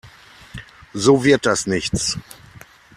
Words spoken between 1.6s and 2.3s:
nichts.